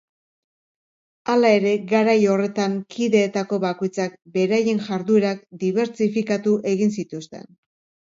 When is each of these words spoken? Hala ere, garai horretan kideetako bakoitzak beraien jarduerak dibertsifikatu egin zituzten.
Hala 1.33 1.51
ere, 1.57 1.73
garai 1.91 2.15
horretan 2.37 2.79
kideetako 2.97 3.61
bakoitzak 3.67 4.19
beraien 4.41 4.85
jarduerak 4.91 5.47
dibertsifikatu 5.65 6.61
egin 6.77 7.01
zituzten. 7.01 7.51